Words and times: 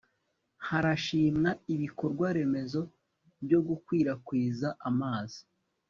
harashimwa 0.67 1.49
ibikorwaremezo 1.73 2.81
byo 3.43 3.59
gukwirakwiza 3.67 4.67
amazi 4.89 5.41